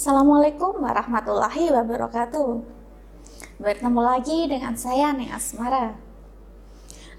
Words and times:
Assalamualaikum 0.00 0.80
warahmatullahi 0.80 1.76
wabarakatuh. 1.76 2.64
Bertemu 3.60 4.00
lagi 4.00 4.48
dengan 4.48 4.72
saya 4.72 5.12
Ning 5.12 5.28
Asmara. 5.28 5.92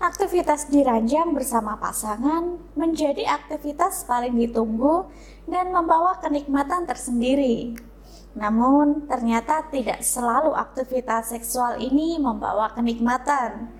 Aktivitas 0.01 0.65
di 0.65 0.81
bersama 1.29 1.77
pasangan 1.77 2.57
menjadi 2.73 3.37
aktivitas 3.37 4.01
paling 4.09 4.33
ditunggu 4.33 5.05
dan 5.45 5.69
membawa 5.69 6.17
kenikmatan 6.25 6.89
tersendiri. 6.89 7.77
Namun, 8.33 9.05
ternyata 9.05 9.61
tidak 9.69 10.01
selalu 10.01 10.57
aktivitas 10.57 11.37
seksual 11.37 11.77
ini 11.77 12.17
membawa 12.17 12.73
kenikmatan. 12.73 13.77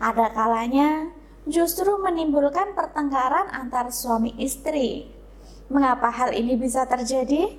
Ada 0.00 0.32
kalanya 0.32 1.12
justru 1.44 2.00
menimbulkan 2.00 2.72
pertengkaran 2.72 3.52
antar 3.52 3.92
suami 3.92 4.32
istri. 4.40 5.12
Mengapa 5.68 6.08
hal 6.08 6.32
ini 6.32 6.56
bisa 6.56 6.88
terjadi? 6.88 7.57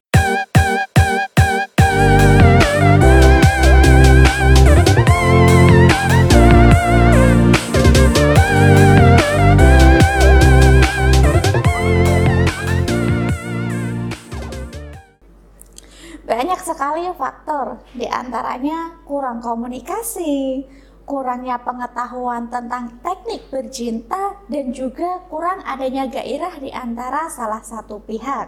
Sekali 16.80 17.12
faktor, 17.12 17.84
di 17.92 18.08
antaranya 18.08 19.04
kurang 19.04 19.44
komunikasi, 19.44 20.64
kurangnya 21.04 21.60
pengetahuan 21.60 22.48
tentang 22.48 23.04
teknik 23.04 23.52
bercinta, 23.52 24.40
dan 24.48 24.72
juga 24.72 25.28
kurang 25.28 25.60
adanya 25.68 26.08
gairah 26.08 26.55
di 26.55 26.72
antara 26.72 27.28
salah 27.28 27.60
satu 27.60 28.00
pihak. 28.00 28.48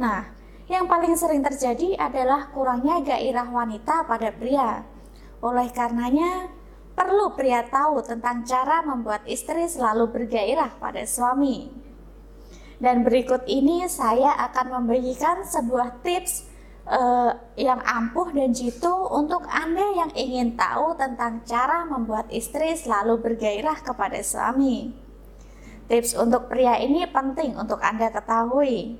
Nah, 0.00 0.32
yang 0.64 0.88
paling 0.88 1.12
sering 1.12 1.44
terjadi 1.44 2.00
adalah 2.00 2.48
kurangnya 2.56 3.04
gairah 3.04 3.44
wanita 3.52 4.08
pada 4.08 4.32
pria. 4.32 4.88
Oleh 5.44 5.68
karenanya, 5.76 6.48
perlu 6.96 7.36
pria 7.36 7.68
tahu 7.68 8.00
tentang 8.00 8.48
cara 8.48 8.80
membuat 8.80 9.28
istri 9.28 9.68
selalu 9.68 10.08
bergairah 10.08 10.80
pada 10.80 11.04
suami. 11.04 11.68
Dan 12.80 13.04
berikut 13.04 13.44
ini 13.44 13.84
saya 13.92 14.40
akan 14.40 14.80
membagikan 14.80 15.44
sebuah 15.44 16.00
tips 16.00 16.51
uh, 16.86 17.32
yang 17.54 17.78
ampuh 17.82 18.30
dan 18.34 18.50
jitu 18.50 18.90
untuk 19.10 19.46
Anda 19.46 19.84
yang 19.94 20.10
ingin 20.14 20.58
tahu 20.58 20.98
tentang 20.98 21.42
cara 21.46 21.86
membuat 21.86 22.26
istri 22.32 22.74
selalu 22.74 23.22
bergairah 23.22 23.78
kepada 23.82 24.18
suami. 24.22 24.94
Tips 25.86 26.16
untuk 26.16 26.48
pria 26.48 26.78
ini 26.80 27.04
penting 27.10 27.58
untuk 27.58 27.82
Anda 27.82 28.08
ketahui. 28.08 28.96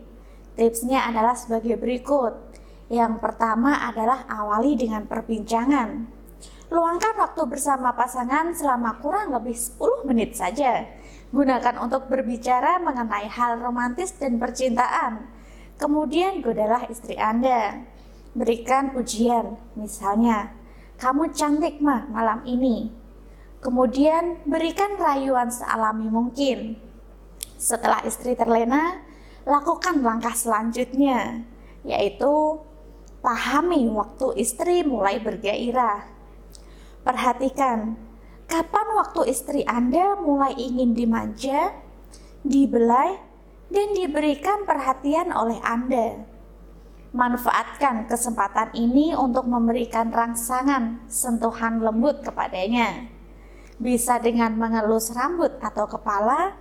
Tipsnya 0.53 1.08
adalah 1.08 1.33
sebagai 1.33 1.80
berikut. 1.80 2.53
Yang 2.92 3.25
pertama 3.25 3.88
adalah 3.88 4.28
awali 4.28 4.77
dengan 4.77 5.08
perbincangan. 5.08 6.20
Luangkan 6.69 7.14
waktu 7.16 7.42
bersama 7.48 7.97
pasangan 7.97 8.53
selama 8.53 9.00
kurang 9.00 9.33
lebih 9.33 9.56
10 9.56 10.08
menit 10.08 10.36
saja. 10.36 10.84
Gunakan 11.33 11.80
untuk 11.80 12.12
berbicara 12.12 12.77
mengenai 12.84 13.25
hal 13.33 13.56
romantis 13.64 14.12
dan 14.20 14.36
percintaan 14.36 15.25
Kemudian 15.83 16.47
godalah 16.47 16.86
istri 16.86 17.19
Anda. 17.19 17.83
Berikan 18.38 18.94
pujian, 18.94 19.58
misalnya, 19.75 20.55
kamu 20.94 21.34
cantik 21.34 21.83
mah 21.83 22.06
malam 22.06 22.47
ini. 22.47 22.86
Kemudian 23.58 24.47
berikan 24.47 24.94
rayuan 24.94 25.50
sealami 25.50 26.06
mungkin. 26.06 26.78
Setelah 27.58 27.98
istri 28.06 28.38
terlena, 28.38 29.03
lakukan 29.42 30.06
langkah 30.06 30.38
selanjutnya, 30.38 31.42
yaitu 31.83 32.62
pahami 33.19 33.91
waktu 33.91 34.38
istri 34.38 34.86
mulai 34.86 35.19
bergairah. 35.19 36.06
Perhatikan 37.03 37.98
kapan 38.47 38.86
waktu 39.03 39.34
istri 39.34 39.66
Anda 39.66 40.14
mulai 40.14 40.54
ingin 40.54 40.94
dimanja, 40.94 41.75
dibelai, 42.47 43.19
dan 43.72 43.97
diberikan 43.97 44.69
perhatian 44.69 45.33
oleh 45.33 45.56
Anda. 45.65 46.28
Manfaatkan 47.12 48.09
kesempatan 48.09 48.72
ini 48.77 49.16
untuk 49.16 49.49
memberikan 49.49 50.12
rangsangan 50.12 51.09
sentuhan 51.09 51.81
lembut 51.81 52.21
kepadanya. 52.25 53.09
Bisa 53.81 54.21
dengan 54.21 54.56
mengelus 54.56 55.12
rambut 55.12 55.56
atau 55.61 55.88
kepala, 55.88 56.56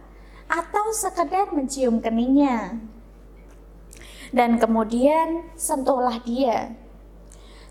atau 0.52 0.92
sekedar 0.92 1.56
mencium 1.56 2.04
keningnya. 2.04 2.80
Dan 4.36 4.60
kemudian 4.60 5.52
sentuhlah 5.56 6.20
dia. 6.24 6.76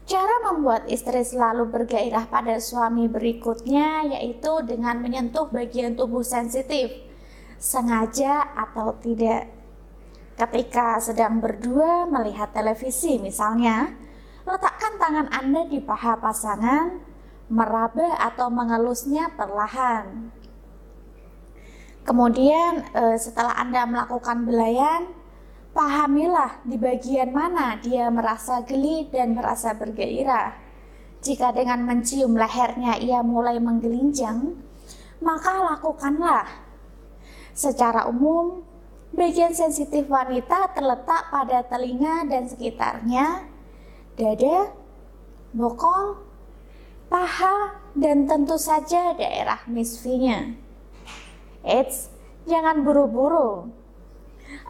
Cara 0.09 0.53
membuat 0.53 0.89
istri 0.89 1.21
selalu 1.21 1.69
bergairah 1.69 2.27
pada 2.33 2.57
suami 2.59 3.07
berikutnya 3.07 4.11
yaitu 4.17 4.65
dengan 4.65 4.99
menyentuh 4.99 5.47
bagian 5.53 5.95
tubuh 5.95 6.25
sensitif 6.25 7.10
sengaja 7.61 8.57
atau 8.57 8.97
tidak. 8.97 9.53
Ketika 10.41 10.97
sedang 10.97 11.45
berdua 11.45 12.09
melihat 12.09 12.49
televisi 12.57 13.21
misalnya, 13.21 13.93
letakkan 14.49 14.97
tangan 14.97 15.29
Anda 15.29 15.69
di 15.69 15.85
paha 15.85 16.17
pasangan, 16.17 16.97
meraba 17.53 18.17
atau 18.17 18.49
mengelusnya 18.49 19.37
perlahan. 19.37 20.33
Kemudian 22.09 22.89
eh, 22.97 23.21
setelah 23.21 23.53
Anda 23.61 23.85
melakukan 23.85 24.49
belayan, 24.49 25.13
pahamilah 25.77 26.65
di 26.65 26.81
bagian 26.81 27.37
mana 27.37 27.77
dia 27.77 28.09
merasa 28.09 28.65
geli 28.65 29.13
dan 29.13 29.37
merasa 29.37 29.77
bergairah. 29.77 30.57
Jika 31.21 31.53
dengan 31.53 31.85
mencium 31.85 32.33
lehernya 32.33 32.97
ia 32.97 33.21
mulai 33.21 33.61
menggelinjang, 33.61 34.57
maka 35.21 35.69
lakukanlah 35.69 36.70
Secara 37.61 38.09
umum, 38.09 38.65
bagian 39.13 39.53
sensitif 39.53 40.09
wanita 40.09 40.73
terletak 40.73 41.29
pada 41.29 41.61
telinga 41.69 42.25
dan 42.25 42.49
sekitarnya, 42.49 43.45
dada, 44.17 44.73
bokong, 45.53 46.25
paha, 47.13 47.85
dan 47.93 48.25
tentu 48.25 48.57
saja 48.57 49.13
daerah 49.13 49.61
misfinya. 49.69 50.57
Eits, 51.61 52.09
jangan 52.49 52.81
buru-buru. 52.81 53.69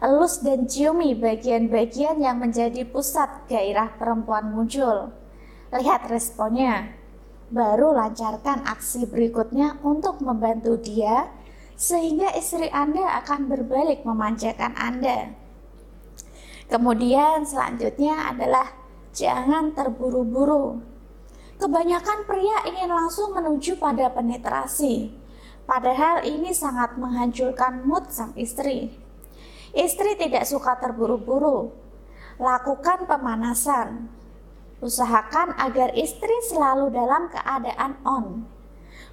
Elus 0.03 0.43
dan 0.43 0.67
ciumi 0.67 1.15
bagian-bagian 1.15 2.19
yang 2.19 2.43
menjadi 2.43 2.83
pusat 2.83 3.47
gairah 3.47 3.95
perempuan 3.95 4.51
muncul. 4.51 5.15
Lihat 5.71 6.11
responnya. 6.11 6.91
Baru 7.47 7.95
lancarkan 7.95 8.67
aksi 8.67 9.07
berikutnya 9.07 9.79
untuk 9.79 10.19
membantu 10.19 10.75
dia 10.75 11.31
sehingga 11.81 12.29
istri 12.37 12.69
Anda 12.69 13.25
akan 13.25 13.49
berbalik 13.49 14.05
memanjakan 14.05 14.77
Anda. 14.77 15.33
Kemudian 16.69 17.41
selanjutnya 17.41 18.29
adalah 18.29 18.69
jangan 19.17 19.73
terburu-buru. 19.73 20.77
Kebanyakan 21.57 22.29
pria 22.29 22.69
ingin 22.69 22.93
langsung 22.93 23.33
menuju 23.33 23.81
pada 23.81 24.13
penetrasi, 24.13 25.09
padahal 25.65 26.21
ini 26.21 26.53
sangat 26.53 27.01
menghancurkan 27.01 27.81
mood 27.81 28.13
sang 28.13 28.37
istri. 28.37 28.93
Istri 29.73 30.21
tidak 30.21 30.45
suka 30.45 30.77
terburu-buru. 30.77 31.73
Lakukan 32.37 33.09
pemanasan. 33.09 34.09
Usahakan 34.81 35.53
agar 35.57 35.93
istri 35.97 36.33
selalu 36.49 36.93
dalam 36.93 37.29
keadaan 37.29 38.01
on. 38.01 38.25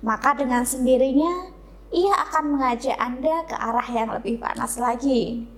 Maka 0.00 0.32
dengan 0.32 0.64
sendirinya 0.64 1.57
ia 1.88 2.12
akan 2.28 2.56
mengajak 2.56 2.96
Anda 3.00 3.44
ke 3.48 3.56
arah 3.56 3.88
yang 3.88 4.12
lebih 4.12 4.36
panas 4.40 4.76
lagi. 4.76 5.48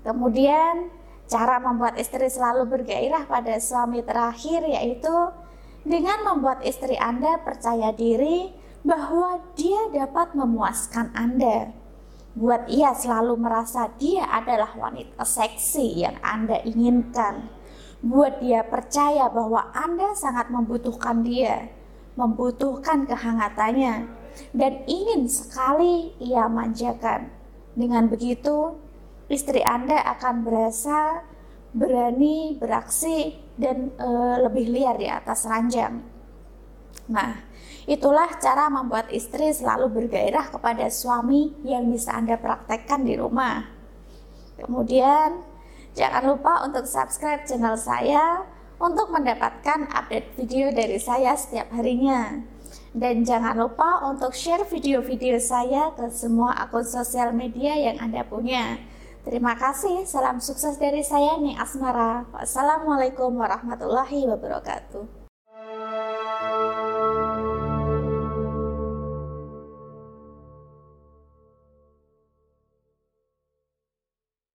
Kemudian, 0.00 0.88
cara 1.26 1.58
membuat 1.58 1.98
istri 1.98 2.30
selalu 2.30 2.64
bergairah 2.70 3.26
pada 3.26 3.58
suami 3.58 4.00
terakhir 4.00 4.62
yaitu 4.64 5.12
dengan 5.82 6.22
membuat 6.22 6.62
istri 6.62 6.94
Anda 6.96 7.42
percaya 7.42 7.92
diri 7.92 8.54
bahwa 8.86 9.42
dia 9.58 9.90
dapat 9.90 10.32
memuaskan 10.38 11.10
Anda. 11.12 11.74
Buat 12.36 12.68
ia 12.68 12.92
selalu 12.92 13.40
merasa 13.40 13.88
dia 13.96 14.28
adalah 14.28 14.70
wanita 14.76 15.24
seksi 15.24 16.04
yang 16.04 16.16
Anda 16.20 16.60
inginkan. 16.62 17.48
Buat 18.04 18.44
dia 18.44 18.62
percaya 18.62 19.26
bahwa 19.32 19.72
Anda 19.72 20.12
sangat 20.12 20.52
membutuhkan 20.52 21.24
dia, 21.24 21.72
membutuhkan 22.14 23.08
kehangatannya, 23.08 24.06
dan 24.52 24.84
ingin 24.88 25.28
sekali 25.30 26.16
ia 26.20 26.48
manjakan. 26.50 27.32
Dengan 27.76 28.08
begitu, 28.08 28.76
istri 29.28 29.60
Anda 29.64 30.00
akan 30.16 30.44
berasa 30.46 31.24
berani 31.76 32.56
beraksi 32.56 33.36
dan 33.60 33.92
e, 34.00 34.08
lebih 34.40 34.72
liar 34.72 34.96
di 34.96 35.08
atas 35.12 35.44
ranjang. 35.44 36.00
Nah, 37.12 37.36
itulah 37.84 38.32
cara 38.40 38.72
membuat 38.72 39.12
istri 39.12 39.52
selalu 39.52 39.92
bergairah 39.92 40.48
kepada 40.48 40.88
suami 40.88 41.52
yang 41.68 41.92
bisa 41.92 42.16
Anda 42.16 42.40
praktekkan 42.40 43.04
di 43.04 43.20
rumah. 43.20 43.68
Kemudian, 44.56 45.56
Jangan 45.96 46.28
lupa 46.28 46.60
untuk 46.68 46.84
subscribe 46.84 47.48
channel 47.48 47.72
saya 47.80 48.44
untuk 48.76 49.08
mendapatkan 49.08 49.88
update 49.88 50.36
video 50.36 50.68
dari 50.68 51.00
saya 51.00 51.32
setiap 51.32 51.72
harinya. 51.72 52.44
Dan 52.96 53.28
jangan 53.28 53.60
lupa 53.60 54.08
untuk 54.08 54.32
share 54.32 54.64
video-video 54.64 55.36
saya 55.36 55.92
ke 55.92 56.08
semua 56.08 56.56
akun 56.56 56.80
sosial 56.80 57.28
media 57.36 57.76
yang 57.76 58.00
Anda 58.00 58.24
punya. 58.24 58.80
Terima 59.20 59.52
kasih, 59.52 60.08
salam 60.08 60.40
sukses 60.40 60.80
dari 60.80 61.04
saya 61.04 61.36
Nih 61.36 61.60
Asmara. 61.60 62.24
Wassalamualaikum 62.32 63.36
warahmatullahi 63.36 64.24
wabarakatuh. 64.32 65.25